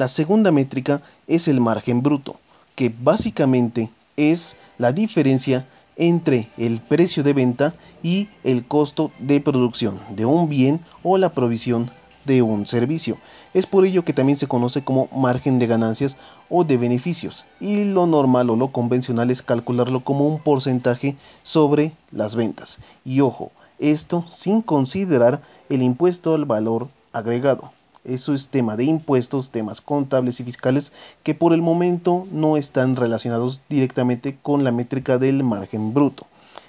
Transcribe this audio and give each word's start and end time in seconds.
La 0.00 0.08
segunda 0.08 0.50
métrica 0.50 1.02
es 1.26 1.46
el 1.46 1.60
margen 1.60 2.00
bruto, 2.00 2.36
que 2.74 2.90
básicamente 3.02 3.90
es 4.16 4.56
la 4.78 4.92
diferencia 4.92 5.66
entre 5.94 6.48
el 6.56 6.80
precio 6.80 7.22
de 7.22 7.34
venta 7.34 7.74
y 8.02 8.30
el 8.42 8.64
costo 8.64 9.10
de 9.18 9.42
producción 9.42 10.00
de 10.16 10.24
un 10.24 10.48
bien 10.48 10.80
o 11.02 11.18
la 11.18 11.34
provisión 11.34 11.90
de 12.24 12.40
un 12.40 12.66
servicio. 12.66 13.18
Es 13.52 13.66
por 13.66 13.84
ello 13.84 14.02
que 14.02 14.14
también 14.14 14.38
se 14.38 14.46
conoce 14.48 14.82
como 14.82 15.10
margen 15.14 15.58
de 15.58 15.66
ganancias 15.66 16.16
o 16.48 16.64
de 16.64 16.78
beneficios 16.78 17.44
y 17.60 17.84
lo 17.84 18.06
normal 18.06 18.48
o 18.48 18.56
lo 18.56 18.68
convencional 18.68 19.30
es 19.30 19.42
calcularlo 19.42 20.02
como 20.02 20.26
un 20.26 20.40
porcentaje 20.40 21.14
sobre 21.42 21.92
las 22.10 22.36
ventas. 22.36 22.78
Y 23.04 23.20
ojo, 23.20 23.52
esto 23.78 24.24
sin 24.30 24.62
considerar 24.62 25.42
el 25.68 25.82
impuesto 25.82 26.32
al 26.32 26.46
valor 26.46 26.88
agregado. 27.12 27.70
Eso 28.04 28.32
es 28.32 28.48
tema 28.48 28.76
de 28.76 28.84
impuestos, 28.84 29.50
temas 29.50 29.82
contables 29.82 30.40
y 30.40 30.44
fiscales 30.44 30.92
que 31.22 31.34
por 31.34 31.52
el 31.52 31.60
momento 31.60 32.26
no 32.32 32.56
están 32.56 32.96
relacionados 32.96 33.62
directamente 33.68 34.38
con 34.40 34.64
la 34.64 34.72
métrica 34.72 35.18
del 35.18 35.44
margen 35.44 35.92
bruto. 35.92 36.26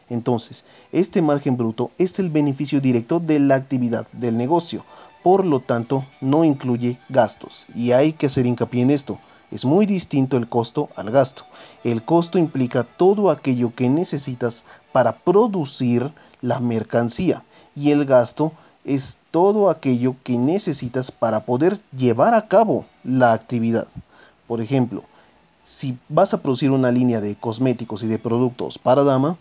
Entonces, 0.09 0.65
este 0.91 1.21
margen 1.21 1.55
bruto 1.55 1.91
es 1.97 2.19
el 2.19 2.29
beneficio 2.29 2.81
directo 2.81 3.21
de 3.21 3.39
la 3.39 3.55
actividad 3.55 4.05
del 4.11 4.35
negocio, 4.35 4.83
por 5.23 5.45
lo 5.45 5.61
tanto 5.61 6.05
no 6.19 6.43
incluye 6.43 6.99
gastos 7.07 7.67
y 7.73 7.93
hay 7.93 8.11
que 8.11 8.25
hacer 8.25 8.45
hincapié 8.45 8.81
en 8.81 8.91
esto. 8.91 9.17
Es 9.51 9.63
muy 9.63 9.85
distinto 9.85 10.35
el 10.35 10.49
costo 10.49 10.89
al 10.97 11.11
gasto. 11.11 11.45
El 11.85 12.03
costo 12.03 12.39
implica 12.39 12.83
todo 12.83 13.29
aquello 13.29 13.73
que 13.73 13.89
necesitas 13.89 14.65
para 14.91 15.15
producir 15.15 16.11
la 16.41 16.59
mercancía 16.59 17.43
y 17.73 17.91
el 17.91 18.03
gasto 18.03 18.51
es 18.83 19.19
todo 19.31 19.69
aquello 19.69 20.15
que 20.23 20.37
necesitas 20.37 21.11
para 21.11 21.45
poder 21.45 21.79
llevar 21.95 22.33
a 22.33 22.47
cabo 22.47 22.85
la 23.03 23.33
actividad. 23.33 23.87
Por 24.47 24.61
ejemplo, 24.61 25.03
si 25.63 25.97
vas 26.09 26.33
a 26.33 26.41
producir 26.41 26.71
una 26.71 26.91
línea 26.91 27.21
de 27.21 27.35
cosméticos 27.35 28.03
y 28.03 28.07
de 28.07 28.19
productos 28.19 28.79
para 28.79 29.03
dama, 29.03 29.37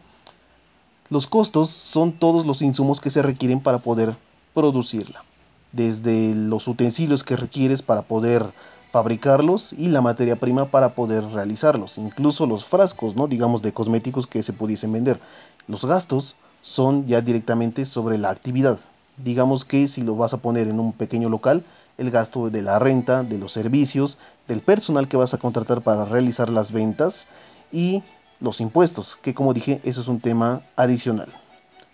los 1.09 1.27
costos 1.27 1.71
son 1.71 2.13
todos 2.13 2.47
los 2.47 2.63
insumos 2.63 3.01
que 3.01 3.11
se 3.11 3.23
requieren 3.23 3.61
para 3.61 3.79
poder 3.79 4.17
producirla, 4.55 5.25
desde 5.73 6.35
los 6.35 6.69
utensilios 6.69 7.25
que 7.25 7.37
requieres 7.37 7.83
para 7.83 8.03
poder 8.03 8.47
fabricarlos 8.93 9.73
y 9.73 9.89
la 9.89 10.01
materia 10.01 10.37
prima 10.37 10.67
para 10.67 10.95
poder 10.95 11.25
realizarlos, 11.25 11.99
incluso 11.99 12.47
los 12.47 12.65
frascos, 12.65 13.17
¿no? 13.17 13.27
digamos 13.27 13.63
de 13.63 13.73
cosméticos 13.73 14.27
que 14.27 14.43
se 14.43 14.53
pudiesen 14.53 14.93
vender. 14.93 15.21
Los 15.69 15.85
gastos 15.85 16.37
son 16.61 17.07
ya 17.07 17.21
directamente 17.21 17.85
sobre 17.87 18.19
la 18.19 18.31
actividad. 18.31 18.79
Digamos 19.23 19.65
que 19.65 19.87
si 19.87 20.03
lo 20.03 20.17
vas 20.17 20.35
a 20.35 20.39
poner 20.39 20.69
en 20.69 20.81
un 20.81 20.93
pequeño 20.93 21.29
local, 21.29 21.65
el 21.99 22.11
gasto 22.11 22.51
de 22.51 22.63
la 22.63 22.79
renta, 22.79 23.23
de 23.23 23.39
los 23.39 23.53
servicios, 23.53 24.19
del 24.49 24.63
personal 24.63 25.09
que 25.09 25.17
vas 25.17 25.35
a 25.35 25.39
contratar 25.39 25.83
para 25.83 26.05
realizar 26.05 26.49
las 26.49 26.73
ventas 26.73 27.27
y 27.71 28.03
los 28.41 28.61
impuestos, 28.61 29.17
que 29.17 29.35
como 29.35 29.53
dije, 29.53 29.81
eso 29.85 30.01
es 30.01 30.09
un 30.09 30.21
tema 30.21 30.63
adicional. 30.77 31.29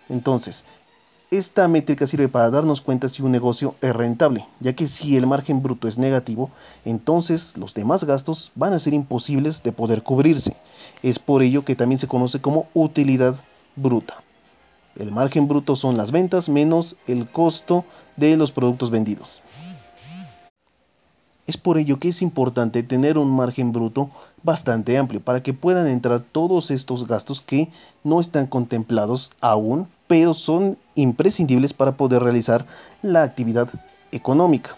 Entonces, 0.08 0.64
esta 1.32 1.66
métrica 1.66 2.06
sirve 2.06 2.28
para 2.28 2.50
darnos 2.50 2.80
cuenta 2.80 3.08
si 3.08 3.22
un 3.22 3.32
negocio 3.32 3.74
es 3.80 3.94
rentable, 3.94 4.46
ya 4.60 4.74
que 4.74 4.86
si 4.86 5.16
el 5.16 5.26
margen 5.26 5.60
bruto 5.60 5.88
es 5.88 5.98
negativo, 5.98 6.50
entonces 6.84 7.56
los 7.56 7.74
demás 7.74 8.04
gastos 8.04 8.52
van 8.54 8.72
a 8.74 8.78
ser 8.78 8.94
imposibles 8.94 9.64
de 9.64 9.72
poder 9.72 10.04
cubrirse. 10.04 10.56
Es 11.02 11.18
por 11.18 11.42
ello 11.42 11.64
que 11.64 11.74
también 11.74 11.98
se 11.98 12.06
conoce 12.06 12.40
como 12.40 12.68
utilidad 12.74 13.34
bruta. 13.74 14.22
El 14.98 15.12
margen 15.12 15.46
bruto 15.46 15.76
son 15.76 15.96
las 15.96 16.10
ventas 16.10 16.48
menos 16.48 16.96
el 17.06 17.28
costo 17.28 17.84
de 18.16 18.36
los 18.36 18.50
productos 18.50 18.90
vendidos. 18.90 19.42
Es 21.46 21.56
por 21.56 21.78
ello 21.78 22.00
que 22.00 22.08
es 22.08 22.22
importante 22.22 22.82
tener 22.82 23.18
un 23.18 23.30
margen 23.30 23.70
bruto 23.70 24.10
bastante 24.42 24.98
amplio 24.98 25.20
para 25.20 25.42
que 25.42 25.52
puedan 25.52 25.86
entrar 25.86 26.20
todos 26.20 26.70
estos 26.70 27.06
gastos 27.06 27.40
que 27.40 27.70
no 28.02 28.20
están 28.20 28.46
contemplados 28.46 29.32
aún, 29.40 29.86
pero 30.08 30.34
son 30.34 30.76
imprescindibles 30.96 31.72
para 31.72 31.96
poder 31.96 32.22
realizar 32.22 32.66
la 33.02 33.22
actividad 33.22 33.68
económica. 34.10 34.76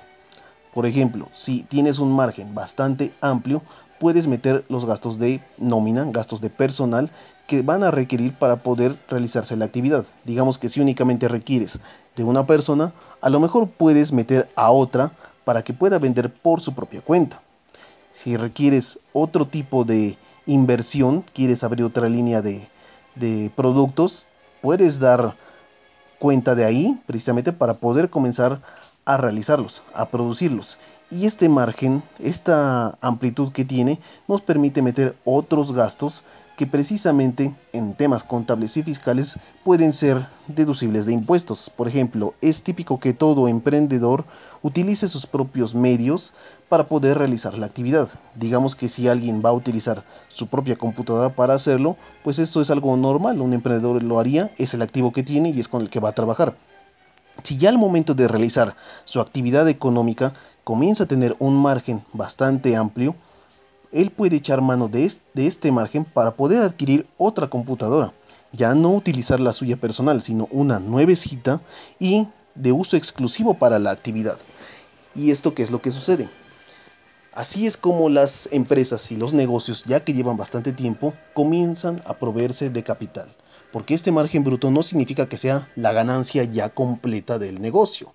Por 0.74 0.84
ejemplo, 0.84 1.28
si 1.32 1.62
tienes 1.62 1.98
un 2.00 2.12
margen 2.12 2.54
bastante 2.54 3.14
amplio, 3.22 3.62
puedes 3.98 4.26
meter 4.26 4.64
los 4.68 4.84
gastos 4.84 5.18
de 5.18 5.40
nómina, 5.58 6.04
gastos 6.10 6.40
de 6.40 6.50
personal 6.50 7.10
que 7.46 7.62
van 7.62 7.82
a 7.82 7.90
requerir 7.90 8.34
para 8.34 8.56
poder 8.56 8.94
realizarse 9.08 9.56
la 9.56 9.64
actividad. 9.64 10.04
Digamos 10.24 10.58
que 10.58 10.68
si 10.68 10.80
únicamente 10.80 11.28
requieres 11.28 11.80
de 12.16 12.24
una 12.24 12.46
persona, 12.46 12.92
a 13.20 13.30
lo 13.30 13.40
mejor 13.40 13.68
puedes 13.68 14.12
meter 14.12 14.48
a 14.54 14.70
otra 14.70 15.12
para 15.44 15.62
que 15.64 15.72
pueda 15.72 15.98
vender 15.98 16.32
por 16.32 16.60
su 16.60 16.74
propia 16.74 17.00
cuenta. 17.00 17.42
Si 18.10 18.36
requieres 18.36 19.00
otro 19.12 19.46
tipo 19.46 19.84
de 19.84 20.16
inversión, 20.46 21.24
quieres 21.32 21.64
abrir 21.64 21.84
otra 21.84 22.08
línea 22.08 22.42
de, 22.42 22.68
de 23.14 23.50
productos, 23.54 24.28
puedes 24.60 24.98
dar 24.98 25.36
cuenta 26.18 26.54
de 26.54 26.64
ahí 26.64 27.00
precisamente 27.06 27.52
para 27.52 27.74
poder 27.74 28.10
comenzar 28.10 28.60
a 29.08 29.16
realizarlos, 29.16 29.84
a 29.94 30.10
producirlos. 30.10 30.76
Y 31.10 31.24
este 31.24 31.48
margen, 31.48 32.02
esta 32.18 32.98
amplitud 33.00 33.50
que 33.52 33.64
tiene, 33.64 33.98
nos 34.28 34.42
permite 34.42 34.82
meter 34.82 35.16
otros 35.24 35.72
gastos 35.72 36.24
que 36.58 36.66
precisamente 36.66 37.54
en 37.72 37.94
temas 37.94 38.22
contables 38.22 38.76
y 38.76 38.82
fiscales 38.82 39.38
pueden 39.64 39.94
ser 39.94 40.26
deducibles 40.46 41.06
de 41.06 41.14
impuestos. 41.14 41.70
Por 41.70 41.88
ejemplo, 41.88 42.34
es 42.42 42.62
típico 42.62 43.00
que 43.00 43.14
todo 43.14 43.48
emprendedor 43.48 44.26
utilice 44.60 45.08
sus 45.08 45.26
propios 45.26 45.74
medios 45.74 46.34
para 46.68 46.86
poder 46.86 47.16
realizar 47.16 47.56
la 47.56 47.64
actividad. 47.64 48.10
Digamos 48.34 48.76
que 48.76 48.90
si 48.90 49.08
alguien 49.08 49.40
va 49.42 49.48
a 49.48 49.54
utilizar 49.54 50.04
su 50.28 50.48
propia 50.48 50.76
computadora 50.76 51.34
para 51.34 51.54
hacerlo, 51.54 51.96
pues 52.24 52.38
esto 52.38 52.60
es 52.60 52.70
algo 52.70 52.94
normal, 52.98 53.40
un 53.40 53.54
emprendedor 53.54 54.02
lo 54.02 54.18
haría, 54.18 54.50
es 54.58 54.74
el 54.74 54.82
activo 54.82 55.12
que 55.12 55.22
tiene 55.22 55.48
y 55.48 55.60
es 55.60 55.68
con 55.68 55.80
el 55.80 55.88
que 55.88 56.00
va 56.00 56.10
a 56.10 56.14
trabajar. 56.14 56.54
Si 57.48 57.56
ya 57.56 57.70
al 57.70 57.78
momento 57.78 58.12
de 58.12 58.28
realizar 58.28 58.76
su 59.04 59.22
actividad 59.22 59.66
económica 59.70 60.34
comienza 60.64 61.04
a 61.04 61.08
tener 61.08 61.34
un 61.38 61.56
margen 61.56 62.04
bastante 62.12 62.76
amplio, 62.76 63.16
él 63.90 64.10
puede 64.10 64.36
echar 64.36 64.60
mano 64.60 64.88
de 64.88 65.10
este, 65.34 65.72
margen 65.72 66.04
para 66.04 66.36
poder 66.36 66.60
adquirir 66.60 67.08
otra 67.16 67.48
computadora. 67.48 68.12
Ya 68.52 68.74
no 68.74 68.90
utilizar 68.90 69.40
la 69.40 69.54
suya 69.54 69.78
personal, 69.78 70.20
sino 70.20 70.46
una 70.50 70.78
nuevecita 70.78 71.62
y 71.98 72.28
de 72.54 72.72
uso 72.72 72.98
exclusivo 72.98 73.54
para 73.54 73.78
la 73.78 73.92
actividad. 73.92 74.38
¿Y 75.14 75.30
esto 75.30 75.54
qué 75.54 75.62
es 75.62 75.70
lo 75.70 75.80
que 75.80 75.90
sucede? 75.90 76.28
Así 77.32 77.66
es 77.66 77.78
como 77.78 78.10
las 78.10 78.50
empresas 78.52 79.10
y 79.10 79.16
los 79.16 79.32
negocios, 79.32 79.84
ya 79.86 80.04
que 80.04 80.12
llevan 80.12 80.36
bastante 80.36 80.74
tiempo, 80.74 81.14
comienzan 81.32 82.02
a 82.04 82.12
proveerse 82.12 82.68
de 82.68 82.84
capital 82.84 83.26
porque 83.72 83.94
este 83.94 84.12
margen 84.12 84.44
bruto 84.44 84.70
no 84.70 84.82
significa 84.82 85.28
que 85.28 85.36
sea 85.36 85.70
la 85.76 85.92
ganancia 85.92 86.44
ya 86.44 86.70
completa 86.70 87.38
del 87.38 87.60
negocio. 87.60 88.12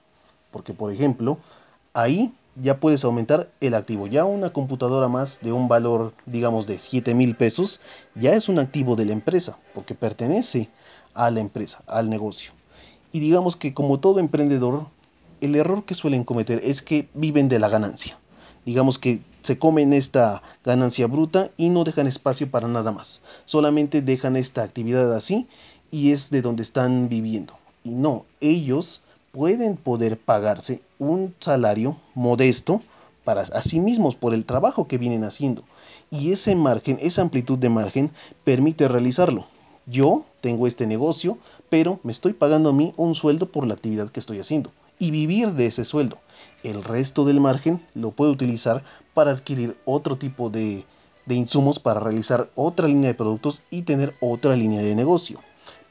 Porque, 0.52 0.74
por 0.74 0.92
ejemplo, 0.92 1.38
ahí 1.94 2.34
ya 2.56 2.80
puedes 2.80 3.04
aumentar 3.04 3.52
el 3.62 3.74
activo. 3.74 4.08
Ya 4.08 4.26
una 4.26 4.52
computadora 4.52 5.08
más 5.08 5.42
de 5.42 5.52
un 5.52 5.68
valor, 5.68 6.14
digamos, 6.26 6.68
de 6.68 6.78
7 6.78 7.14
mil 7.14 7.36
pesos, 7.36 7.82
ya 8.16 8.34
es 8.34 8.50
un 8.50 8.60
activo 8.60 8.96
de 8.96 9.06
la 9.06 9.14
empresa, 9.14 9.58
porque 9.74 9.96
pertenece 9.96 10.70
a 11.14 11.32
la 11.32 11.40
empresa, 11.40 11.84
al 11.88 12.10
negocio. 12.10 12.52
Y 13.12 13.20
digamos 13.20 13.56
que 13.56 13.74
como 13.74 14.00
todo 14.00 14.20
emprendedor, 14.20 14.88
el 15.42 15.56
error 15.56 15.86
que 15.86 15.96
suelen 15.96 16.24
cometer 16.24 16.62
es 16.64 16.82
que 16.82 17.10
viven 17.14 17.50
de 17.50 17.60
la 17.60 17.70
ganancia 17.70 18.18
digamos 18.66 19.00
que 19.00 19.22
se 19.42 19.60
comen 19.60 19.94
esta 19.94 20.42
ganancia 20.64 21.08
bruta 21.08 21.52
y 21.58 21.70
no 21.70 21.84
dejan 21.84 22.08
espacio 22.08 22.50
para 22.50 22.68
nada 22.68 22.92
más. 22.92 23.22
Solamente 23.46 24.02
dejan 24.02 24.38
esta 24.38 24.64
actividad 24.64 25.14
así 25.14 25.48
y 25.92 26.12
es 26.12 26.30
de 26.30 26.42
donde 26.42 26.64
están 26.64 27.10
viviendo. 27.10 27.54
Y 27.84 27.92
no, 27.92 28.26
ellos 28.40 29.04
pueden 29.32 29.76
poder 29.76 30.18
pagarse 30.18 30.82
un 30.98 31.36
salario 31.40 31.98
modesto 32.16 32.82
para 33.26 33.46
sí 33.46 33.80
mismos 33.80 34.16
por 34.16 34.34
el 34.34 34.46
trabajo 34.46 34.88
que 34.88 34.98
vienen 34.98 35.24
haciendo. 35.24 35.64
Y 36.10 36.32
ese 36.32 36.56
margen, 36.56 36.98
esa 37.02 37.22
amplitud 37.22 37.58
de 37.58 37.70
margen 37.70 38.12
permite 38.44 38.88
realizarlo. 38.88 39.46
Yo 39.86 40.24
tengo 40.40 40.68
este 40.68 40.88
negocio, 40.88 41.38
pero 41.70 42.00
me 42.04 42.14
estoy 42.14 42.32
pagando 42.32 42.70
a 42.70 42.74
mí 42.74 42.94
un 42.96 43.16
sueldo 43.16 43.50
por 43.50 43.68
la 43.68 43.74
actividad 43.74 44.10
que 44.10 44.22
estoy 44.22 44.40
haciendo 44.40 44.72
y 45.00 45.12
vivir 45.12 45.54
de 45.54 45.68
ese 45.68 45.86
sueldo. 45.86 46.20
El 46.64 46.84
resto 46.84 47.26
del 47.26 47.40
margen 47.40 47.82
lo 47.94 48.12
puede 48.12 48.32
utilizar 48.32 48.84
para 49.14 49.32
adquirir 49.32 49.78
otro 49.86 50.18
tipo 50.18 50.50
de, 50.50 50.86
de 51.26 51.36
insumos 51.36 51.80
para 51.80 52.00
realizar 52.00 52.50
otra 52.56 52.88
línea 52.88 53.10
de 53.10 53.16
productos 53.16 53.62
y 53.70 53.84
tener 53.84 54.14
otra 54.20 54.56
línea 54.56 54.82
de 54.82 54.96
negocio, 54.96 55.40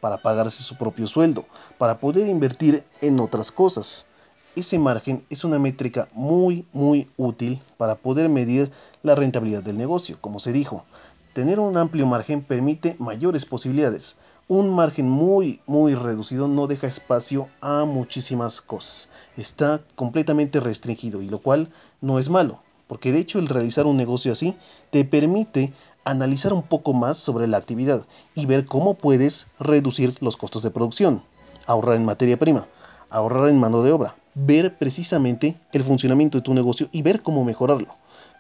para 0.01 0.19
pagarse 0.19 0.63
su 0.63 0.77
propio 0.77 1.07
sueldo, 1.07 1.45
para 1.79 1.99
poder 1.99 2.29
invertir 2.29 2.85
en 3.01 3.21
otras 3.21 3.51
cosas. 3.51 4.07
Ese 4.55 4.79
margen 4.79 5.25
es 5.31 5.45
una 5.45 5.59
métrica 5.59 6.09
muy 6.13 6.67
muy 6.73 7.09
útil 7.17 7.61
para 7.79 7.95
poder 7.95 8.29
medir 8.29 8.71
la 9.03 9.15
rentabilidad 9.15 9.63
del 9.63 9.79
negocio, 9.79 10.19
como 10.21 10.41
se 10.41 10.53
dijo. 10.53 10.85
Tener 11.33 11.61
un 11.61 11.79
amplio 11.79 12.07
margen 12.07 12.43
permite 12.43 12.95
mayores 12.99 13.47
posibilidades. 13.47 14.19
Un 14.49 14.75
margen 14.75 15.09
muy, 15.09 15.61
muy 15.67 15.95
reducido 15.95 16.47
no 16.47 16.67
deja 16.67 16.87
espacio 16.87 17.49
a 17.63 17.87
muchísimas 17.87 18.61
cosas. 18.61 19.09
Está 19.39 19.81
completamente 19.95 20.61
restringido 20.61 21.23
y 21.23 21.31
lo 21.31 21.39
cual 21.39 21.73
no 22.03 22.19
es 22.19 22.29
malo, 22.29 22.61
porque 22.87 23.13
de 23.13 23.21
hecho 23.21 23.39
el 23.39 23.49
realizar 23.49 23.87
un 23.87 23.97
negocio 23.97 24.33
así 24.33 24.55
te 24.91 25.07
permite 25.07 25.73
analizar 26.05 26.53
un 26.53 26.65
poco 26.65 26.93
más 26.93 27.17
sobre 27.17 27.47
la 27.47 27.57
actividad 27.57 28.05
y 28.35 28.45
ver 28.45 28.67
cómo 28.67 28.93
puedes 28.93 29.47
reducir 29.59 30.15
los 30.21 30.37
costos 30.37 30.63
de 30.63 30.71
producción, 30.71 31.23
ahorrar 31.65 31.97
en 31.97 32.05
materia 32.05 32.39
prima, 32.39 32.67
ahorrar 33.09 33.49
en 33.49 33.59
mano 33.59 33.83
de 33.83 33.93
obra, 33.93 34.17
ver 34.35 34.77
precisamente 34.77 35.59
el 35.73 35.83
funcionamiento 35.83 36.37
de 36.37 36.43
tu 36.43 36.53
negocio 36.53 36.91
y 36.93 37.01
ver 37.01 37.23
cómo 37.23 37.43
mejorarlo. 37.43 37.95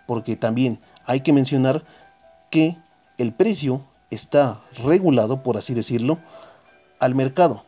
Porque 0.06 0.36
también 0.36 0.78
hay 1.06 1.20
que 1.20 1.32
mencionar 1.32 1.84
que 2.52 2.76
el 3.16 3.32
precio 3.32 3.82
está 4.10 4.60
regulado, 4.84 5.42
por 5.42 5.56
así 5.56 5.72
decirlo, 5.72 6.18
al 6.98 7.14
mercado. 7.14 7.64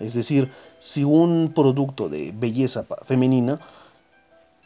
Es 0.00 0.14
decir, 0.14 0.50
si 0.80 1.04
un 1.04 1.52
producto 1.54 2.08
de 2.08 2.32
belleza 2.36 2.84
femenina 3.06 3.60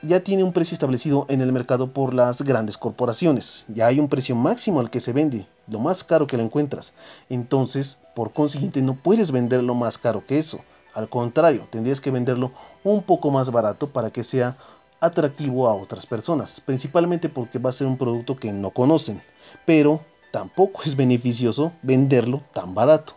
ya 0.03 0.25
tiene 0.25 0.43
un 0.43 0.53
precio 0.53 0.75
establecido 0.75 1.27
en 1.29 1.43
el 1.43 1.53
mercado 1.53 1.93
por 1.93 2.15
las 2.15 2.43
grandes 2.43 2.79
corporaciones. 2.79 3.67
Ya 3.69 3.87
hay 3.87 4.01
un 4.01 4.09
precio 4.09 4.35
máximo 4.35 4.81
al 4.81 4.91
que 4.91 5.01
se 5.01 5.13
vende, 5.13 5.47
lo 5.69 5.79
más 5.79 6.03
caro 6.03 6.27
que 6.27 6.39
lo 6.39 6.43
encuentras. 6.43 6.95
Entonces, 7.29 8.01
por 8.17 8.33
consiguiente, 8.33 8.81
no 8.81 8.95
puedes 8.95 9.33
venderlo 9.33 9.75
más 9.75 9.99
caro 9.99 10.25
que 10.27 10.39
eso. 10.39 10.61
Al 10.95 11.09
contrario, 11.09 11.69
tendrías 11.71 12.01
que 12.01 12.11
venderlo 12.11 12.51
un 12.85 13.03
poco 13.03 13.31
más 13.31 13.51
barato 13.51 13.87
para 13.87 14.11
que 14.11 14.25
sea 14.25 14.57
atractivo 15.03 15.69
a 15.69 15.75
otras 15.75 16.07
personas, 16.07 16.61
principalmente 16.61 17.29
porque 17.29 17.59
va 17.59 17.71
a 17.71 17.75
ser 17.75 17.89
un 17.89 17.99
producto 17.99 18.37
que 18.37 18.53
no 18.53 18.71
conocen, 18.71 19.21
pero 19.67 20.01
tampoco 20.31 20.83
es 20.85 20.97
beneficioso 20.97 21.73
venderlo 21.83 22.41
tan 22.55 22.75
barato 22.75 23.15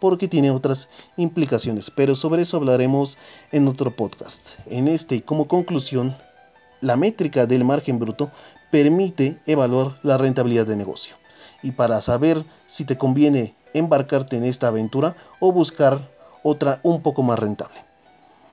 porque 0.00 0.28
tiene 0.28 0.50
otras 0.50 0.88
implicaciones, 1.16 1.90
pero 1.90 2.14
sobre 2.14 2.42
eso 2.42 2.56
hablaremos 2.56 3.18
en 3.52 3.68
otro 3.68 3.94
podcast. 3.94 4.58
En 4.66 4.88
este, 4.88 5.22
como 5.22 5.46
conclusión, 5.46 6.16
la 6.80 6.96
métrica 6.96 7.46
del 7.46 7.64
margen 7.64 7.98
bruto 7.98 8.30
permite 8.70 9.38
evaluar 9.46 9.98
la 10.02 10.18
rentabilidad 10.18 10.66
de 10.66 10.76
negocio 10.76 11.16
y 11.62 11.72
para 11.72 12.00
saber 12.00 12.44
si 12.66 12.84
te 12.84 12.98
conviene 12.98 13.54
embarcarte 13.74 14.36
en 14.36 14.44
esta 14.44 14.68
aventura 14.68 15.16
o 15.40 15.52
buscar 15.52 16.00
otra 16.42 16.80
un 16.82 17.02
poco 17.02 17.22
más 17.22 17.38
rentable. 17.38 17.85